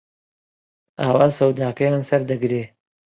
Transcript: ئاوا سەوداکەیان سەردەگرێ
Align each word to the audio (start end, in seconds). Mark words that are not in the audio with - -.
ئاوا 1.01 1.27
سەوداکەیان 1.37 2.01
سەردەگرێ 2.09 2.63